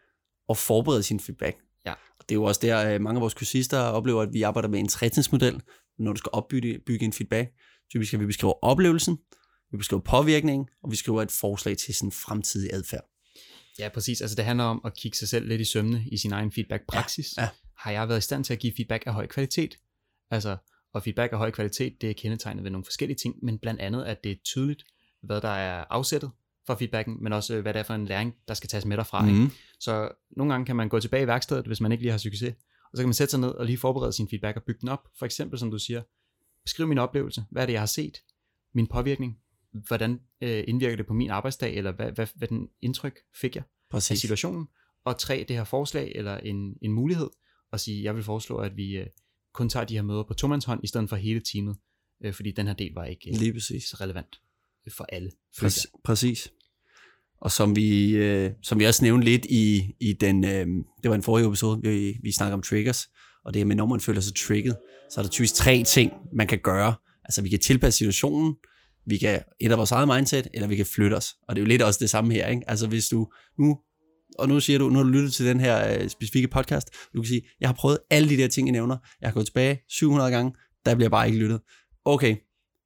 og 0.49 0.56
forberede 0.56 1.02
sin 1.02 1.20
feedback. 1.20 1.56
Ja. 1.87 1.93
Og 1.93 2.29
det 2.29 2.31
er 2.31 2.35
jo 2.35 2.44
også 2.44 2.61
der, 2.62 2.94
øh, 2.94 3.00
mange 3.00 3.19
af 3.19 3.20
vores 3.20 3.35
kursister 3.35 3.79
oplever, 3.79 4.23
at 4.23 4.32
vi 4.32 4.43
arbejder 4.43 4.69
med 4.69 4.79
en 4.79 4.88
træningsmodel, 4.88 5.62
når 5.99 6.12
du 6.12 6.19
skal 6.19 6.31
opbygge 6.32 6.79
bygge 6.87 7.05
en 7.05 7.12
feedback. 7.12 7.50
Typisk 7.90 8.08
skal 8.08 8.20
vi 8.20 8.26
beskrive 8.26 8.64
oplevelsen, 8.64 9.19
vi 9.70 9.76
beskriver 9.76 10.02
påvirkningen, 10.02 10.69
og 10.82 10.90
vi 10.90 10.96
skriver 10.96 11.23
et 11.23 11.32
forslag 11.32 11.76
til 11.76 11.94
sådan 11.94 12.12
fremtidig 12.12 12.73
adfærd. 12.73 13.05
Ja, 13.79 13.88
præcis. 13.88 14.20
Altså, 14.20 14.37
det 14.37 14.44
handler 14.44 14.64
om 14.64 14.81
at 14.85 14.96
kigge 14.96 15.19
sig 15.19 15.29
selv 15.29 15.49
lidt 15.49 15.61
i 15.61 15.64
sømne 15.64 16.05
i 16.12 16.17
sin 16.17 16.32
egen 16.32 16.52
feedback-praksis. 16.52 17.37
Ja, 17.37 17.43
ja. 17.43 17.49
Har 17.76 17.90
jeg 17.90 18.08
været 18.08 18.19
i 18.19 18.23
stand 18.23 18.44
til 18.44 18.52
at 18.52 18.58
give 18.58 18.73
feedback 18.76 19.06
af 19.06 19.14
høj 19.14 19.26
kvalitet? 19.26 19.79
Altså, 20.31 20.56
og 20.94 21.02
feedback 21.02 21.32
af 21.32 21.38
høj 21.38 21.50
kvalitet, 21.50 22.00
det 22.00 22.11
er 22.11 22.14
kendetegnet 22.14 22.64
ved 22.64 22.70
nogle 22.70 22.85
forskellige 22.85 23.17
ting, 23.17 23.35
men 23.43 23.58
blandt 23.58 23.81
andet, 23.81 24.05
at 24.05 24.25
det 24.25 24.32
er 24.32 24.37
tydeligt, 24.44 24.85
hvad 25.23 25.40
der 25.40 25.49
er 25.49 25.85
afsættet 25.90 26.31
for 26.69 26.75
feedbacken, 26.75 27.23
men 27.23 27.32
også, 27.32 27.55
øh, 27.55 27.62
hvad 27.62 27.75
det 27.75 27.81
er 27.81 27.82
for 27.82 27.94
en 27.94 28.05
læring, 28.05 28.35
der 28.49 28.55
skal 28.55 28.69
tages 28.69 28.85
med 28.85 28.97
derfra. 28.97 29.23
Mm. 29.23 29.29
Ikke? 29.29 29.41
Mm. 29.41 29.50
Så 29.81 30.09
nogle 30.37 30.53
gange 30.53 30.67
kan 30.67 30.76
man 30.76 30.88
gå 30.88 31.00
tilbage 31.00 31.23
i 31.23 31.26
værkstedet, 31.26 31.67
hvis 31.67 31.81
man 31.81 31.93
ikke 31.93 32.03
lige 32.05 32.11
har 32.11 32.19
succes, 32.19 32.55
og 32.93 32.97
så 32.97 33.03
kan 33.03 33.09
man 33.09 33.15
sætte 33.15 33.31
sig 33.31 33.41
ned 33.41 33.49
og 33.49 33.67
lige 33.67 33.79
forberede 33.79 34.12
sin 34.12 34.29
feedback 34.29 34.56
og 34.56 34.62
bygge 34.62 34.81
den 34.81 34.88
op. 34.88 35.09
For 35.19 35.26
eksempel, 35.26 35.59
som 35.59 35.70
du 35.70 35.79
siger, 35.79 36.03
beskriv 36.65 36.87
min 36.87 36.99
oplevelse. 36.99 37.44
Hvad 37.50 37.62
er 37.62 37.67
det, 37.67 37.73
jeg 37.73 37.81
har 37.81 37.87
set? 37.87 38.19
Min 38.75 38.87
påvirkning? 38.87 39.38
Hvordan 39.73 40.20
øh, 40.41 40.65
indvirker 40.69 40.97
det 40.97 41.06
på 41.06 41.12
min 41.12 41.31
arbejdsdag? 41.31 41.75
Eller 41.75 41.93
hvad, 41.93 42.12
hvad, 42.12 42.26
hvad 42.35 42.49
den 42.49 42.69
indtryk 42.82 43.19
fik 43.41 43.56
jeg? 43.56 43.64
af 43.64 43.91
Præcis. 43.91 44.21
situationen, 44.21 44.69
og 45.05 45.19
tre, 45.19 45.44
det 45.49 45.56
her 45.56 45.64
forslag 45.64 46.12
eller 46.14 46.37
en, 46.37 46.75
en 46.82 46.93
mulighed, 46.93 47.31
og 47.73 47.81
sige, 47.81 48.05
jeg 48.05 48.14
vil 48.14 48.23
foreslå, 48.23 48.56
at 48.56 48.76
vi 48.76 48.97
øh, 48.97 49.06
kun 49.55 49.69
tager 49.69 49.85
de 49.85 49.94
her 49.94 50.03
møder 50.03 50.23
på 50.23 50.35
tomandshånd, 50.35 50.81
i 50.85 50.87
stedet 50.87 51.09
for 51.09 51.17
hele 51.17 51.41
teamet, 51.53 51.76
øh, 52.25 52.35
fordi 52.35 52.50
den 52.50 52.67
her 52.67 52.75
del 52.75 52.93
var 52.94 53.05
ikke 53.05 53.31
øh, 53.31 53.37
Lige 53.37 53.53
præcis. 53.53 53.85
så 53.85 53.97
relevant 54.00 54.41
for 54.97 55.05
alle. 55.09 55.31
Præcis. 55.59 55.87
præcis. 56.05 56.53
Og 57.40 57.50
som 57.50 57.76
vi, 57.76 58.17
øh, 58.17 58.50
som 58.62 58.79
vi 58.79 58.85
også 58.85 59.05
nævnte 59.05 59.25
lidt 59.25 59.44
i, 59.44 59.94
i 60.00 60.12
den, 60.12 60.44
øh, 60.44 60.67
det 61.02 61.08
var 61.11 61.14
en 61.14 61.23
forrige 61.23 61.49
episode, 61.49 61.81
vi, 61.82 62.17
vi 62.23 62.32
snakker 62.32 62.55
om 62.55 62.62
triggers, 62.62 63.08
og 63.44 63.55
det 63.55 63.61
her 63.61 63.67
med, 63.67 63.76
når 63.76 63.87
man 63.87 64.00
føler 64.00 64.20
sig 64.20 64.35
trigget, 64.37 64.76
så 65.11 65.20
er 65.20 65.23
der 65.23 65.31
typisk 65.31 65.55
tre 65.55 65.82
ting, 65.87 66.12
man 66.32 66.46
kan 66.46 66.58
gøre. 66.58 66.94
Altså 67.25 67.43
vi 67.43 67.49
kan 67.49 67.58
tilpasse 67.58 67.99
situationen, 67.99 68.55
vi 69.06 69.19
kan 69.19 69.43
ændre 69.61 69.76
vores 69.76 69.93
eget 69.93 70.08
mindset, 70.08 70.49
eller 70.55 70.69
vi 70.69 70.76
kan 70.76 70.87
flytte 70.87 71.14
os. 71.14 71.35
Og 71.49 71.56
det 71.56 71.62
er 71.62 71.64
jo 71.64 71.69
lidt 71.69 71.82
også 71.82 71.99
det 72.02 72.11
samme 72.11 72.35
her, 72.35 72.46
ikke? 72.46 72.62
Altså 72.67 72.87
hvis 72.87 73.08
du 73.08 73.26
nu, 73.58 73.79
og 74.38 74.49
nu 74.49 74.61
siger 74.61 74.79
du, 74.79 74.88
nu 74.88 74.94
har 74.96 75.02
du 75.02 75.08
lyttet 75.08 75.32
til 75.32 75.46
den 75.46 75.61
her 75.61 76.00
øh, 76.00 76.08
specifikke 76.08 76.49
podcast, 76.49 76.88
du 77.14 77.23
kan 77.23 77.29
sige, 77.29 77.43
jeg 77.61 77.69
har 77.69 77.75
prøvet 77.75 77.99
alle 78.11 78.29
de 78.29 78.37
der 78.37 78.49
ting, 78.49 78.69
I 78.69 78.70
nævner, 78.70 78.96
jeg 79.20 79.29
har 79.29 79.35
gået 79.35 79.46
tilbage 79.46 79.81
700 79.88 80.31
gange, 80.31 80.52
der 80.85 80.94
bliver 80.94 81.08
bare 81.08 81.26
ikke 81.26 81.38
lyttet. 81.38 81.61
Okay, 82.05 82.37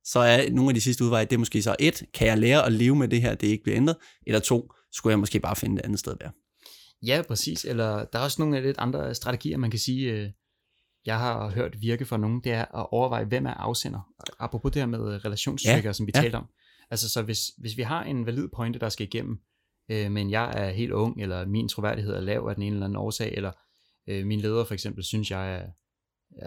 så 0.05 0.19
er 0.19 0.51
nogle 0.51 0.71
af 0.71 0.75
de 0.75 0.81
sidste 0.81 1.05
udveje, 1.05 1.25
det 1.25 1.33
er 1.33 1.39
måske 1.39 1.63
så 1.63 1.77
et, 1.79 2.03
kan 2.15 2.27
jeg 2.27 2.39
lære 2.39 2.67
at 2.67 2.73
leve 2.73 2.97
med 2.97 3.09
det 3.09 3.21
her, 3.21 3.35
det 3.35 3.47
ikke 3.47 3.63
bliver 3.63 3.77
ændret, 3.77 3.97
eller 4.27 4.41
to, 4.41 4.73
skulle 4.93 5.11
jeg 5.11 5.19
måske 5.19 5.41
bare 5.41 5.57
finde 5.57 5.81
et 5.81 5.85
andet 5.85 5.99
sted 5.99 6.13
at 6.13 6.19
være. 6.21 6.33
Ja, 7.07 7.23
præcis. 7.29 7.65
Eller 7.65 8.05
der 8.05 8.19
er 8.19 8.23
også 8.23 8.43
nogle 8.43 8.61
lidt 8.61 8.79
andre 8.79 9.15
strategier, 9.15 9.57
man 9.57 9.71
kan 9.71 9.81
sige, 9.81 10.13
øh, 10.13 10.31
jeg 11.07 11.19
har 11.19 11.51
hørt 11.51 11.81
virke 11.81 12.05
for 12.05 12.17
nogen, 12.17 12.41
det 12.45 12.53
er 12.53 12.65
at 12.81 12.87
overveje, 12.91 13.25
hvem 13.25 13.47
er 13.47 13.55
afsender. 13.55 14.01
Apropos 14.39 14.73
det 14.73 14.83
her 14.83 14.87
med 14.87 15.25
relationstrigger, 15.25 15.89
Ja, 15.89 15.93
som 15.93 16.07
vi 16.07 16.13
ja. 16.15 16.21
talte 16.21 16.37
om. 16.37 16.47
Altså, 16.91 17.09
så 17.09 17.23
hvis, 17.23 17.41
hvis 17.59 17.77
vi 17.77 17.83
har 17.83 18.05
en 18.05 18.27
valid 18.27 18.49
pointe, 18.57 18.79
der 18.79 18.89
skal 18.89 19.07
igennem, 19.07 19.39
øh, 19.91 20.11
men 20.11 20.31
jeg 20.31 20.53
er 20.57 20.71
helt 20.71 20.93
ung, 20.93 21.23
eller 21.23 21.47
min 21.47 21.69
troværdighed 21.69 22.15
er 22.15 22.21
lav 22.21 22.47
af 22.49 22.55
den 22.55 22.63
ene 22.63 22.75
eller 22.75 22.87
anden 22.87 22.97
årsag, 22.97 23.35
eller 23.37 23.53
øh, 24.09 24.27
min 24.27 24.41
leder 24.41 24.65
for 24.65 24.75
eksempel 24.75 25.05
synes, 25.05 25.31
jeg 25.31 25.55
er, 25.55 25.67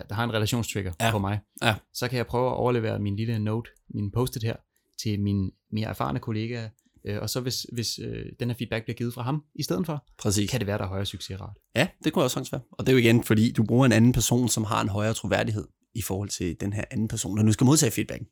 der 0.09 0.15
har 0.15 0.23
en 0.23 0.33
relationstrigger 0.33 0.93
Ja. 1.01 1.11
på 1.11 1.19
mig, 1.19 1.39
Ja. 1.63 1.75
så 1.93 2.07
kan 2.07 2.17
jeg 2.17 2.27
prøve 2.27 2.47
at 2.47 2.53
overlevere 2.55 2.99
min 2.99 3.15
lille 3.15 3.39
note, 3.39 3.69
min 3.89 4.11
post-it 4.11 4.43
her, 4.43 4.55
til 5.01 5.19
min 5.21 5.51
mere 5.71 5.87
erfarne 5.89 6.19
kollega, 6.19 6.69
øh, 7.05 7.21
og 7.21 7.29
så 7.29 7.39
hvis, 7.39 7.65
hvis 7.73 7.99
øh, 7.99 8.25
den 8.39 8.49
her 8.49 8.55
feedback 8.55 8.83
bliver 8.85 8.95
givet 8.97 9.13
fra 9.13 9.21
ham 9.21 9.43
i 9.55 9.63
stedet 9.63 9.85
for, 9.85 10.05
Præcis. 10.17 10.49
kan 10.51 10.59
det 10.59 10.67
være, 10.67 10.77
der 10.77 10.83
er 10.83 10.87
højere 10.87 11.05
succesrate. 11.05 11.59
Ja, 11.75 11.87
det 12.03 12.13
kunne 12.13 12.23
også 12.25 12.33
sagtens 12.33 12.51
være. 12.51 12.61
Og 12.71 12.85
det 12.85 12.91
er 12.91 12.93
jo 12.93 12.99
igen, 12.99 13.23
fordi 13.23 13.51
du 13.51 13.63
bruger 13.63 13.85
en 13.85 13.91
anden 13.91 14.13
person, 14.13 14.47
som 14.49 14.63
har 14.63 14.81
en 14.81 14.89
højere 14.89 15.13
troværdighed 15.13 15.67
i 15.95 16.01
forhold 16.01 16.29
til 16.29 16.59
den 16.59 16.73
her 16.73 16.83
anden 16.91 17.07
person, 17.07 17.37
der 17.37 17.43
nu 17.43 17.51
skal 17.51 17.65
modtage 17.65 17.91
feedback. 17.91 18.23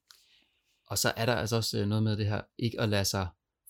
Og 0.88 0.98
så 0.98 1.14
er 1.18 1.26
der 1.26 1.34
altså 1.34 1.56
også 1.56 1.80
øh, 1.80 1.88
noget 1.88 2.04
med 2.04 2.18
det 2.18 2.26
her, 2.26 2.42
ikke 2.60 2.82
at 2.82 2.90
lade 2.90 3.06
sig 3.06 3.28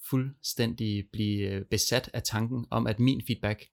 fuldstændig 0.10 1.04
blive 1.14 1.48
øh, 1.50 1.66
besat 1.72 2.10
af 2.14 2.24
tanken 2.24 2.66
om, 2.72 2.88
at 2.88 3.00
min 3.00 3.22
feedback 3.28 3.66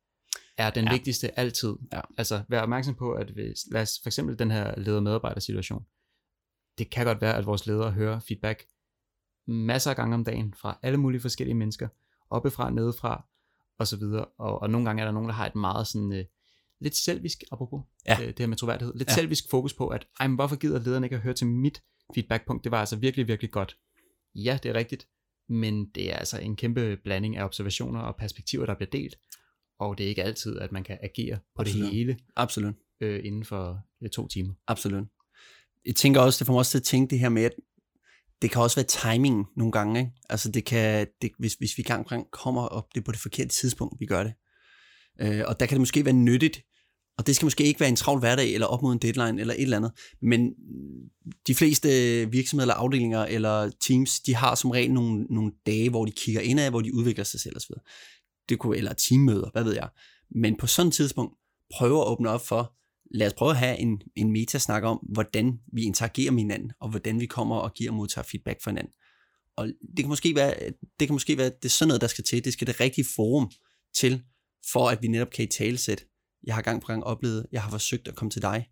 er 0.60 0.70
den 0.70 0.84
Ja. 0.84 0.92
vigtigste 0.92 1.38
altid. 1.38 1.74
Ja. 1.92 2.00
Altså 2.18 2.42
vær 2.48 2.60
opmærksom 2.60 2.94
på, 2.94 3.12
at 3.12 3.30
hvis, 3.30 3.58
lad 3.70 3.82
os 3.82 4.00
for 4.02 4.08
eksempel 4.08 4.38
den 4.38 4.50
her 4.50 4.78
leder-medarbejder-situation, 4.80 5.84
det 6.78 6.90
kan 6.90 7.06
godt 7.06 7.20
være, 7.20 7.36
at 7.36 7.46
vores 7.46 7.66
ledere 7.66 7.90
hører 7.90 8.20
feedback 8.28 8.66
masser 9.46 9.90
af 9.90 9.96
gange 9.96 10.14
om 10.14 10.24
dagen 10.24 10.54
fra 10.54 10.78
alle 10.82 10.98
mulige 10.98 11.20
forskellige 11.20 11.54
mennesker, 11.56 11.88
oppefra, 12.30 12.70
nedefra, 12.70 13.24
og 13.78 13.86
så 13.86 13.96
videre. 13.96 14.24
Og, 14.38 14.62
og 14.62 14.70
nogle 14.70 14.86
gange 14.86 15.00
er 15.00 15.04
der 15.06 15.12
nogen, 15.12 15.28
der 15.28 15.34
har 15.34 15.46
et 15.46 15.54
meget 15.54 15.86
sådan, 15.86 16.12
øh, 16.12 16.24
lidt 16.80 16.96
selvisk, 16.96 17.38
apropos 17.52 17.82
Ja. 18.06 18.16
øh, 18.20 18.26
det 18.28 18.38
her 18.38 18.46
med 18.46 18.56
troværdighed, 18.56 18.94
lidt 18.94 19.08
ja. 19.08 19.14
selvisk 19.14 19.44
fokus 19.50 19.74
på, 19.74 19.88
at 19.88 20.06
ej, 20.20 20.26
men 20.26 20.34
hvorfor 20.34 20.56
gider 20.56 20.78
lederen 20.78 21.04
ikke 21.04 21.16
at 21.16 21.22
høre 21.22 21.34
til 21.34 21.46
mit 21.46 21.82
feedbackpunkt? 22.14 22.64
Det 22.64 22.72
var 22.72 22.80
altså 22.80 22.96
virkelig, 22.96 23.28
virkelig 23.28 23.50
godt. 23.50 23.76
Ja, 24.34 24.58
det 24.62 24.68
er 24.68 24.74
rigtigt, 24.74 25.08
men 25.48 25.86
det 25.94 26.12
er 26.12 26.16
altså 26.16 26.38
en 26.38 26.56
kæmpe 26.56 26.96
blanding 27.04 27.36
af 27.36 27.44
observationer 27.44 28.00
og 28.00 28.16
perspektiver, 28.16 28.66
der 28.66 28.74
bliver 28.74 28.90
delt, 28.90 29.14
og 29.80 29.98
det 29.98 30.04
er 30.04 30.08
ikke 30.08 30.22
altid, 30.22 30.58
at 30.58 30.72
man 30.72 30.84
kan 30.84 30.98
agere 31.02 31.38
på 31.56 31.62
Absolut. 31.62 31.84
det 31.84 31.94
hele 31.94 32.18
Absolut. 32.36 32.74
øh, 33.00 33.20
inden 33.24 33.44
for 33.44 33.78
øh, 34.02 34.10
to 34.10 34.28
timer. 34.28 34.54
Absolut. 34.68 35.06
Jeg 35.86 35.94
tænker 35.94 36.20
også, 36.20 36.38
det 36.38 36.46
får 36.46 36.52
mig 36.52 36.58
også 36.58 36.70
til 36.70 36.78
at 36.78 36.82
tænke 36.82 37.10
det 37.10 37.18
her 37.18 37.28
med, 37.28 37.42
at 37.42 37.52
det 38.42 38.50
kan 38.50 38.62
også 38.62 38.76
være 38.76 39.12
timing 39.12 39.46
nogle 39.56 39.72
gange. 39.72 40.00
Ikke? 40.00 40.12
Altså 40.30 40.50
det 40.50 40.64
kan, 40.64 41.06
det, 41.22 41.30
hvis, 41.38 41.54
hvis 41.54 41.78
vi 41.78 41.82
gang 41.82 42.08
gang 42.08 42.30
kommer 42.30 42.62
op, 42.62 42.84
det 42.94 43.00
er 43.00 43.04
på 43.04 43.12
det 43.12 43.20
forkerte 43.20 43.48
tidspunkt, 43.48 44.00
vi 44.00 44.06
gør 44.06 44.22
det. 44.22 44.32
Øh, 45.20 45.42
og 45.46 45.60
der 45.60 45.66
kan 45.66 45.74
det 45.74 45.80
måske 45.80 46.04
være 46.04 46.14
nyttigt, 46.14 46.62
og 47.18 47.26
det 47.26 47.36
skal 47.36 47.46
måske 47.46 47.64
ikke 47.64 47.80
være 47.80 47.88
en 47.88 47.96
travl 47.96 48.18
hverdag, 48.18 48.54
eller 48.54 48.66
op 48.66 48.82
mod 48.82 48.92
en 48.92 48.98
deadline, 48.98 49.40
eller 49.40 49.54
et 49.54 49.62
eller 49.62 49.76
andet, 49.76 49.92
men 50.22 50.54
de 51.46 51.54
fleste 51.54 51.88
virksomheder, 52.30 52.64
eller 52.64 52.74
afdelinger, 52.74 53.24
eller 53.24 53.70
teams, 53.80 54.20
de 54.20 54.34
har 54.34 54.54
som 54.54 54.70
regel 54.70 54.92
nogle, 54.92 55.24
nogle 55.24 55.52
dage, 55.66 55.90
hvor 55.90 56.04
de 56.04 56.12
kigger 56.12 56.40
indad, 56.40 56.70
hvor 56.70 56.80
de 56.80 56.94
udvikler 56.94 57.24
sig 57.24 57.40
selv 57.40 57.56
osv. 57.56 57.72
Det 58.48 58.58
kunne, 58.58 58.76
eller 58.76 58.92
teammøder, 58.92 59.50
hvad 59.52 59.64
ved 59.64 59.74
jeg. 59.74 59.88
Men 60.30 60.56
på 60.56 60.66
sådan 60.66 60.88
et 60.88 60.94
tidspunkt, 60.94 61.34
prøve 61.74 62.00
at 62.00 62.06
åbne 62.06 62.30
op 62.30 62.46
for, 62.46 62.76
lad 63.14 63.26
os 63.26 63.34
prøve 63.34 63.50
at 63.50 63.56
have 63.56 63.78
en, 63.78 64.02
en 64.16 64.32
metasnak 64.32 64.82
om, 64.82 64.98
hvordan 65.12 65.60
vi 65.72 65.82
interagerer 65.82 66.30
med 66.30 66.42
hinanden, 66.42 66.72
og 66.80 66.88
hvordan 66.88 67.20
vi 67.20 67.26
kommer 67.26 67.56
og 67.56 67.74
giver 67.74 67.90
og 67.90 67.96
modtager 67.96 68.24
feedback 68.30 68.62
fra 68.62 68.70
hinanden. 68.70 68.92
Og 69.56 69.66
det 69.66 69.98
kan 69.98 70.08
måske 70.08 70.34
være, 70.34 70.54
det 71.00 71.08
kan 71.08 71.12
måske 71.12 71.38
være 71.38 71.50
det 71.50 71.64
er 71.64 71.68
sådan 71.68 71.88
noget, 71.88 72.00
der 72.00 72.06
skal 72.06 72.24
til. 72.24 72.44
Det 72.44 72.52
skal 72.52 72.66
det 72.66 72.80
rigtige 72.80 73.06
forum 73.16 73.50
til, 73.94 74.22
for 74.72 74.88
at 74.88 75.02
vi 75.02 75.08
netop 75.08 75.30
kan 75.30 75.44
i 75.44 75.48
talesæt. 75.48 76.04
Jeg 76.44 76.54
har 76.54 76.62
gang 76.62 76.80
på 76.80 76.86
gang 76.86 77.04
oplevet, 77.04 77.46
jeg 77.52 77.62
har 77.62 77.70
forsøgt 77.70 78.08
at 78.08 78.14
komme 78.14 78.30
til 78.30 78.42
dig 78.42 78.68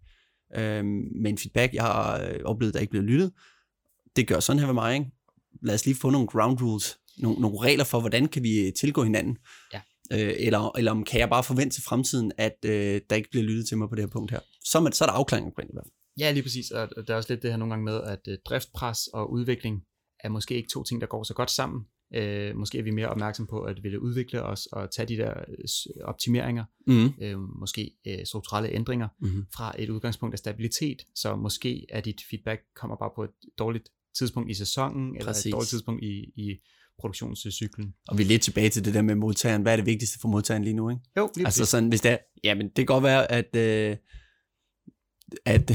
øh, 0.56 0.84
med 1.22 1.30
en 1.30 1.38
feedback, 1.38 1.74
jeg 1.74 1.82
har 1.82 2.20
øh, 2.20 2.40
oplevet, 2.44 2.74
der 2.74 2.80
ikke 2.80 2.90
bliver 2.90 3.04
lyttet. 3.04 3.32
Det 4.16 4.28
gør 4.28 4.40
sådan 4.40 4.60
her 4.60 4.66
ved 4.66 4.74
mig, 4.74 4.94
ikke? 4.94 5.10
Lad 5.62 5.74
os 5.74 5.86
lige 5.86 5.96
få 5.96 6.10
nogle 6.10 6.26
ground 6.26 6.60
rules, 6.62 6.98
nogle, 7.18 7.40
nogle 7.40 7.60
regler 7.60 7.84
for, 7.84 8.00
hvordan 8.00 8.28
kan 8.28 8.42
vi 8.42 8.72
tilgå 8.80 9.02
hinanden. 9.02 9.36
Ja. 9.72 9.80
Øh, 10.12 10.34
eller, 10.38 10.76
eller 10.78 10.90
om 10.90 11.04
kan 11.04 11.20
jeg 11.20 11.28
bare 11.28 11.44
forvente 11.44 11.76
til 11.76 11.82
fremtiden, 11.82 12.32
at 12.38 12.56
øh, 12.64 13.00
der 13.10 13.16
ikke 13.16 13.30
bliver 13.30 13.44
lyttet 13.44 13.68
til 13.68 13.78
mig 13.78 13.88
på 13.88 13.94
det 13.94 14.02
her 14.04 14.10
punkt 14.10 14.30
her. 14.30 14.40
Så 14.64 14.78
er, 14.78 14.82
man, 14.82 14.92
så 14.92 15.04
er 15.04 15.08
der 15.08 15.12
afklaring 15.14 15.46
omkring 15.46 15.68
det 15.68 15.72
i 15.72 15.76
hvert 15.76 15.84
fald. 15.86 15.92
Ja, 16.18 16.32
lige 16.32 16.42
præcis. 16.42 16.70
Og 16.70 16.88
der 17.06 17.12
er 17.12 17.16
også 17.16 17.32
lidt 17.32 17.42
det 17.42 17.50
her 17.50 17.56
nogle 17.58 17.72
gange 17.72 17.84
med, 17.84 18.00
at 18.02 18.20
øh, 18.28 18.38
driftpres 18.48 18.98
og 19.06 19.32
udvikling 19.32 19.82
er 20.20 20.28
måske 20.28 20.54
ikke 20.54 20.68
to 20.72 20.84
ting, 20.84 21.00
der 21.00 21.06
går 21.06 21.22
så 21.22 21.34
godt 21.34 21.50
sammen. 21.50 21.80
Øh, 22.14 22.56
måske 22.56 22.78
er 22.78 22.82
vi 22.82 22.90
mere 22.90 23.08
opmærksom 23.08 23.46
på 23.46 23.60
at 23.62 23.82
ville 23.82 24.02
udvikle 24.02 24.42
os 24.42 24.66
og 24.66 24.90
tage 24.96 25.08
de 25.08 25.16
der 25.16 25.30
øh, 25.30 26.04
optimeringer, 26.04 26.64
Mm. 26.86 27.12
øh, 27.20 27.38
måske 27.60 27.90
øh, 28.06 28.18
strukturelle 28.26 28.70
ændringer, 28.70 29.08
Mm-hmm. 29.20 29.46
fra 29.56 29.74
et 29.78 29.88
udgangspunkt 29.90 30.34
af 30.34 30.38
stabilitet, 30.38 30.98
så 31.14 31.36
måske 31.36 31.86
er 31.88 32.00
dit 32.00 32.20
feedback 32.30 32.60
kommer 32.76 32.96
bare 32.96 33.10
på 33.16 33.24
et 33.24 33.30
dårligt 33.58 33.88
tidspunkt 34.18 34.50
i 34.50 34.54
sæsonen, 34.54 35.16
eller 35.16 35.32
Præcis. 35.32 35.46
et 35.46 35.52
dårligt 35.52 35.70
tidspunkt 35.70 36.02
i, 36.04 36.32
i 36.36 36.58
produktionscyklen. 37.00 37.94
Og 38.08 38.18
vi 38.18 38.22
er 38.22 38.26
lidt 38.26 38.42
tilbage 38.42 38.68
til 38.68 38.84
det 38.84 38.94
der 38.94 39.02
med 39.02 39.14
modtageren. 39.14 39.62
Hvad 39.62 39.72
er 39.72 39.76
det 39.76 39.86
vigtigste 39.86 40.18
for 40.20 40.28
modtageren 40.28 40.64
lige 40.64 40.74
nu, 40.74 40.90
ikke? 40.90 41.02
Jo, 41.16 41.30
lige 41.36 41.46
Altså 41.46 41.64
sådan, 41.64 41.88
hvis 41.88 42.00
det 42.00 42.10
er, 42.10 42.18
jamen 42.44 42.66
det 42.66 42.76
kan 42.76 42.86
godt 42.86 43.04
være, 43.04 43.32
at, 43.32 43.56
øh, 43.56 43.96
at 45.46 45.72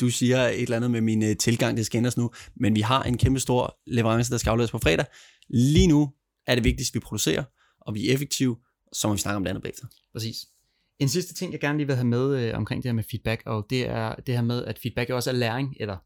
du 0.00 0.10
siger 0.10 0.46
et 0.46 0.62
eller 0.62 0.76
andet 0.76 0.90
med 0.90 1.00
min 1.00 1.24
øh, 1.24 1.36
tilgang, 1.36 1.76
det 1.76 1.86
skal 1.86 1.98
ændres 1.98 2.16
nu, 2.16 2.30
men 2.56 2.74
vi 2.74 2.80
har 2.80 3.02
en 3.02 3.18
kæmpe 3.18 3.40
stor 3.40 3.78
leverance, 3.86 4.30
der 4.30 4.38
skal 4.38 4.50
afleveres 4.50 4.70
på 4.70 4.78
fredag. 4.78 5.06
Lige 5.48 5.86
nu 5.86 6.12
er 6.46 6.54
det 6.54 6.64
vigtigst, 6.64 6.90
at 6.90 6.94
vi 6.94 7.00
producerer, 7.00 7.44
og 7.80 7.94
vi 7.94 8.08
er 8.08 8.14
effektive, 8.14 8.56
så 8.92 9.08
må 9.08 9.14
vi 9.14 9.20
snakke 9.20 9.36
om 9.36 9.44
det 9.44 9.50
andet 9.50 9.62
bagefter. 9.62 9.86
Præcis. 10.12 10.36
En 10.98 11.08
sidste 11.08 11.34
ting, 11.34 11.52
jeg 11.52 11.60
gerne 11.60 11.78
lige 11.78 11.86
vil 11.86 11.96
have 11.96 12.06
med 12.06 12.38
øh, 12.38 12.56
omkring 12.56 12.82
det 12.82 12.88
her 12.88 12.94
med 12.94 13.04
feedback, 13.10 13.42
og 13.46 13.66
det 13.70 13.88
er 13.88 14.14
det 14.14 14.34
her 14.34 14.42
med, 14.42 14.64
at 14.64 14.78
feedback 14.78 15.10
er 15.10 15.14
også 15.14 15.30
er 15.30 15.34
læring, 15.34 15.74
eller 15.80 15.96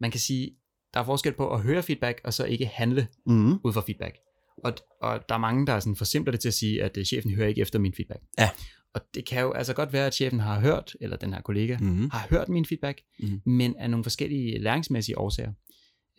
man 0.00 0.10
kan 0.10 0.20
sige, 0.20 0.50
der 0.94 1.00
er 1.00 1.04
forskel 1.04 1.32
på 1.32 1.54
at 1.54 1.60
høre 1.62 1.82
feedback, 1.82 2.20
og 2.24 2.34
så 2.34 2.44
ikke 2.44 2.66
handle 2.66 3.06
Mm. 3.26 3.52
ud 3.64 3.72
fra 3.72 3.80
feedback. 3.80 4.16
Og, 4.64 4.72
og 5.02 5.28
der 5.28 5.34
er 5.34 5.38
mange, 5.38 5.66
der 5.66 5.80
sådan 5.80 5.96
forsimpler 5.96 6.30
det 6.30 6.40
til 6.40 6.48
at 6.48 6.54
sige, 6.54 6.82
at 6.82 6.96
øh, 6.96 7.04
chefen 7.04 7.34
hører 7.34 7.48
ikke 7.48 7.60
efter 7.60 7.78
min 7.78 7.92
feedback. 7.96 8.20
Ja. 8.38 8.50
Og 8.94 9.00
det 9.14 9.26
kan 9.26 9.40
jo 9.42 9.52
altså 9.52 9.74
godt 9.74 9.92
være, 9.92 10.06
at 10.06 10.14
chefen 10.14 10.40
har 10.40 10.60
hørt, 10.60 10.96
eller 11.00 11.16
den 11.16 11.32
her 11.34 11.40
kollega, 11.40 11.76
Mm. 11.80 12.10
har 12.10 12.26
hørt 12.30 12.48
min 12.48 12.64
feedback, 12.66 13.00
Mhm. 13.20 13.40
men 13.46 13.76
af 13.76 13.90
nogle 13.90 14.04
forskellige 14.04 14.58
læringsmæssige 14.58 15.18
årsager 15.18 15.52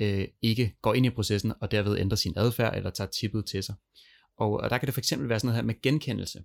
øh, 0.02 0.28
ikke 0.42 0.76
går 0.82 0.94
ind 0.94 1.06
i 1.06 1.10
processen 1.10 1.54
og 1.62 1.72
derved 1.72 1.98
ændrer 2.00 2.16
sin 2.16 2.34
adfærd 2.38 2.78
eller 2.78 2.90
tager 2.90 3.10
tippet 3.22 3.46
til 3.46 3.64
sig. 3.64 3.76
Og, 4.38 4.52
og 4.52 4.70
der 4.70 4.78
kan 4.78 4.86
det 4.86 4.94
for 4.94 5.02
eksempel 5.02 5.30
være 5.30 5.40
sådan 5.40 5.48
noget 5.48 5.56
her 5.62 5.66
med 5.66 5.82
genkendelse. 5.82 6.40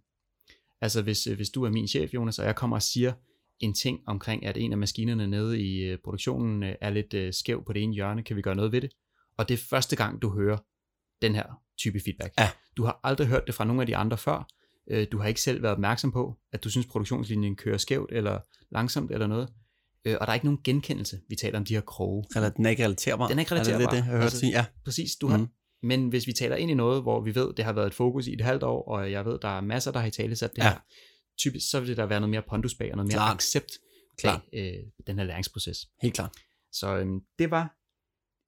Altså 0.81 1.03
hvis, 1.03 1.27
øh, 1.27 1.37
hvis 1.37 1.51
du 1.51 1.65
er 1.65 1.71
min 1.71 1.89
chef, 1.89 2.15
Jonas, 2.15 2.39
og 2.39 2.47
jeg 2.47 2.57
kommer 2.57 2.77
og 2.77 2.83
siger 2.83 3.13
en 3.61 3.75
ting 3.75 4.01
omkring, 4.07 4.47
at 4.47 4.57
en 4.57 4.73
af 4.73 4.79
maskinerne 4.79 5.27
nede 5.27 5.61
i 5.63 5.79
øh, 5.79 5.99
produktionen 6.05 6.63
øh, 6.63 6.75
er 6.81 6.91
lidt 6.91 7.15
øh, 7.15 7.33
skæv 7.33 7.65
på 7.65 7.73
det 7.73 7.83
ene 7.83 7.95
hjørne, 7.95 8.23
kan 8.23 8.37
vi 8.37 8.43
gøre 8.43 8.55
noget 8.55 8.73
ved 8.73 8.81
det? 8.81 8.91
Og 9.37 9.49
det 9.49 9.55
er 9.55 9.59
første 9.71 9.97
gang, 9.97 10.23
du 10.23 10.31
hører 10.35 10.59
den 11.23 11.35
her 11.35 11.45
type 11.79 12.01
feedback. 12.05 12.35
Ja. 12.39 12.51
Du 12.77 12.85
har 12.85 13.01
aldrig 13.05 13.27
hørt 13.27 13.43
det 13.47 13.55
fra 13.55 13.65
nogle 13.65 13.83
af 13.83 13.87
de 13.87 13.97
andre 13.97 14.19
før. 14.19 14.49
Du 15.13 15.19
har 15.19 15.29
ikke 15.29 15.41
selv 15.41 15.63
været 15.63 15.73
opmærksom 15.73 16.13
på, 16.13 16.37
at 16.53 16.65
du 16.65 16.71
synes, 16.71 16.87
produktionslinjen 16.87 17.57
kører 17.57 17.77
skævt 17.79 18.13
eller 18.13 18.39
langsomt 18.73 19.11
eller 19.11 19.27
noget. 19.27 19.49
Og 20.05 20.11
der 20.21 20.27
er 20.27 20.35
ikke 20.35 20.47
nogen 20.47 20.61
genkendelse. 20.65 21.21
Vi 21.29 21.37
taler 21.37 21.59
om 21.59 21.65
de 21.65 21.75
her 21.75 21.81
kroge. 21.81 22.25
Eller 22.37 22.51
den 22.51 22.67
er 22.67 22.71
ikke 22.71 22.85
relaterbar. 22.85 23.29
Den 23.29 23.39
er 23.39 23.41
ikke 23.43 23.55
Er 23.55 23.59
det 23.59 23.67
det, 23.67 23.75
relaterbar. 23.75 23.91
det, 23.91 23.97
jeg 23.97 24.05
har 24.05 24.13
hørt 24.13 24.23
Altså, 24.23 24.39
sige? 24.39 24.53
Ja. 24.53 24.65
Præcis, 24.85 25.11
du 25.21 25.27
har. 25.27 25.37
Mhm. 25.37 25.49
Men 25.83 26.09
hvis 26.09 26.27
vi 26.27 26.33
taler 26.33 26.57
ind 26.57 26.71
i 26.71 26.75
noget, 26.75 27.03
hvor 27.03 27.21
vi 27.21 27.35
ved, 27.35 27.53
det 27.57 27.65
har 27.65 27.73
været 27.73 27.87
et 27.87 27.95
fokus 27.95 28.27
i 28.27 28.33
et 28.33 28.41
halvt 28.41 28.63
år, 28.63 28.89
og 28.89 29.13
jeg 29.13 29.25
ved, 29.25 29.39
der 29.43 29.49
er 29.49 29.61
masser, 29.61 29.93
der 29.93 29.99
har 30.01 30.07
i 30.07 30.11
tale 30.11 30.37
sat 30.37 30.51
det 30.57 30.63
Ja. 30.63 30.69
her, 30.69 30.79
typisk 31.41 31.71
så 31.71 31.81
vil 31.81 31.97
der 31.97 32.07
være 32.07 32.21
noget 32.21 32.31
mere 32.31 32.43
pondus 32.49 32.75
bag, 32.75 32.91
og 32.91 32.97
noget 32.97 33.09
mere 33.09 33.17
Klart. 33.17 33.35
accept 33.37 33.73
bag 34.23 34.41
øh, 34.53 34.75
den 35.07 35.19
her 35.19 35.25
læringsproces. 35.25 35.89
Helt 36.03 36.15
klart. 36.15 36.33
Så 36.73 36.97
øhm, 36.97 37.21
det 37.39 37.51
var 37.51 37.77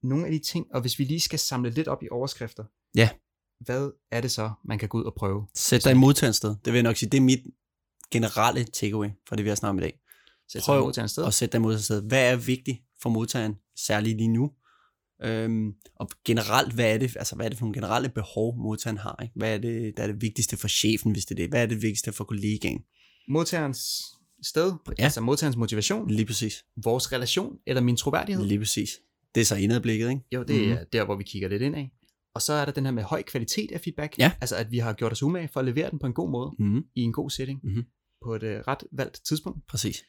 nogle 0.07 0.27
af 0.27 0.33
de 0.33 0.39
ting, 0.39 0.67
og 0.75 0.81
hvis 0.81 0.99
vi 0.99 1.05
lige 1.05 1.21
skal 1.21 1.39
samle 1.39 1.71
lidt 1.71 1.89
op 1.89 2.03
i 2.03 2.09
overskrifter, 2.11 2.65
Ja. 2.95 3.11
hvad 3.61 3.91
er 4.11 4.21
det 4.21 4.31
så, 4.31 4.51
man 4.65 4.79
kan 4.79 4.89
gå 4.89 4.99
ud 4.99 5.05
og 5.05 5.15
prøve? 5.15 5.47
Sæt 5.55 5.85
dig 5.85 5.91
i 5.93 5.95
modtagerens 5.95 6.37
sted. 6.37 6.51
Det 6.65 6.67
vil 6.73 6.75
jeg 6.75 6.83
nok 6.83 6.97
sige, 6.97 7.11
det 7.11 7.19
er 7.19 7.23
mit 7.23 7.41
generelle 8.11 8.65
takeaway 8.65 9.09
for 9.29 9.37
det, 9.37 9.45
vi 9.45 9.49
har 9.49 9.57
snakket 9.57 9.71
om 9.71 9.79
i 9.79 9.83
dag. 9.83 10.01
Sæt 10.49 10.63
Prøv 10.63 10.77
sig 10.79 10.85
mod 10.85 10.93
til 10.93 11.03
et 11.03 11.11
sted. 11.11 11.25
Og 11.25 11.35
sæt 11.35 11.53
dig 11.53 11.59
i 11.59 11.61
modtagerens 11.61 11.85
sted. 11.85 12.03
Hvad 12.09 12.33
er 12.33 12.37
vigtigt 12.37 12.79
for 13.03 13.11
modtageren, 13.11 13.55
særligt 13.77 14.17
lige 14.17 14.29
nu? 14.29 14.53
Øhm, 15.25 15.73
og 15.97 16.09
generelt, 16.25 16.73
hvad 16.75 16.95
er, 16.95 16.99
det, 16.99 17.17
altså, 17.17 17.37
hvad 17.37 17.47
er 17.47 17.49
det 17.51 17.59
for 17.59 17.65
nogle 17.65 17.75
generelle 17.75 18.09
behov, 18.09 18.57
modtageren 18.59 18.99
har? 18.99 19.19
Ikke? 19.23 19.33
Hvad 19.37 19.55
er 19.55 19.59
det, 19.59 19.97
der 19.97 20.03
er 20.03 20.07
det 20.07 20.23
vigtigste 20.23 20.57
for 20.57 20.69
chefen, 20.69 21.13
hvis 21.13 21.25
det 21.25 21.35
er 21.35 21.43
det? 21.43 21.49
Hvad 21.49 21.63
er 21.63 21.67
det 21.67 21.83
vigtigste 21.83 22.13
for 22.13 22.25
kollegaen? 22.25 22.81
Modtagerens 23.29 24.03
sted, 24.43 24.73
Ja. 24.99 25.05
altså 25.05 25.21
modtagerens 25.21 25.57
motivation, 25.57 26.11
Lige 26.11 26.27
præcis. 26.27 26.65
vores 26.85 27.13
relation 27.13 27.57
eller 27.67 27.83
min 27.83 27.97
troværdighed. 27.97 28.45
Lige 28.47 28.59
præcis. 28.59 28.91
Det 29.35 29.41
er 29.41 29.45
så 29.45 29.57
indadblikket, 29.57 30.09
ikke? 30.11 30.21
Jo, 30.35 30.43
det 30.43 30.63
Mhm. 30.63 30.73
er 30.73 30.85
der, 30.85 31.05
hvor 31.05 31.17
vi 31.17 31.25
kigger 31.25 31.49
lidt 31.49 31.63
ind 31.63 31.77
af. 31.77 31.91
Og 32.35 32.43
så 32.43 32.53
er 32.53 32.65
der 32.65 32.73
den 32.73 32.85
her 32.85 32.93
med 32.93 33.03
høj 33.03 33.23
kvalitet 33.23 33.73
af 33.73 33.81
feedback. 33.81 34.19
Ja. 34.19 34.33
Altså, 34.41 34.57
at 34.57 34.71
vi 34.71 34.79
har 34.79 34.93
gjort 34.93 35.13
os 35.13 35.23
umage 35.23 35.49
for 35.53 35.61
at 35.61 35.67
levere 35.67 35.91
den 35.91 35.99
på 35.99 36.07
en 36.07 36.13
god 36.13 36.31
måde, 36.31 36.51
Mm, 36.59 36.83
i 36.95 37.01
en 37.01 37.13
god 37.13 37.31
setting, 37.31 37.61
Mhm. 37.65 37.85
på 38.25 38.35
et 38.35 38.43
uh, 38.43 38.49
ret 38.49 38.83
valgt 38.93 39.21
tidspunkt. 39.29 39.67
præcis. 39.69 40.03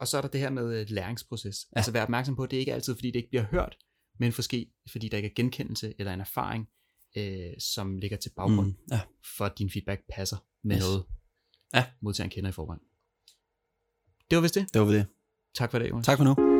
Og 0.00 0.08
så 0.08 0.16
er 0.16 0.20
der 0.20 0.28
det 0.28 0.40
her 0.40 0.50
med 0.50 0.80
uh, 0.80 0.86
læringsproces. 0.88 1.56
Ja. 1.72 1.78
Altså, 1.78 1.92
vær 1.92 2.02
opmærksom 2.02 2.36
på, 2.36 2.42
at 2.42 2.50
det 2.50 2.56
ikke 2.56 2.70
er 2.70 2.74
altid, 2.74 2.94
fordi 2.94 3.08
det 3.08 3.16
ikke 3.16 3.28
bliver 3.30 3.44
hørt, 3.50 3.76
men 4.18 4.32
måske, 4.36 4.72
fordi 4.90 5.08
der 5.08 5.16
ikke 5.16 5.28
er 5.28 5.34
genkendelse 5.34 5.94
eller 5.98 6.14
en 6.14 6.20
erfaring, 6.20 6.68
øh, 7.16 7.52
som 7.58 7.96
ligger 7.96 8.16
til 8.16 8.30
baggrund 8.36 8.66
Mm, 8.66 8.76
ja. 8.90 9.00
for, 9.36 9.44
at 9.44 9.58
din 9.58 9.70
feedback 9.70 10.02
passer 10.10 10.36
med 10.64 10.76
Yes. 10.76 10.82
noget, 10.84 11.04
Ja. 11.74 11.84
modtageren 12.00 12.30
kender 12.30 12.50
i 12.50 12.52
forvejen. 12.52 12.80
Det 14.30 14.36
var 14.36 14.42
vist 14.42 14.54
det. 14.54 14.74
Det 14.74 14.80
var 14.80 14.86
det. 14.86 15.06
Tak 15.54 15.70
for 15.70 15.78
det, 15.78 15.90
Jonas. 15.90 16.06
Tak 16.06 16.18
for 16.18 16.24
nu. 16.24 16.57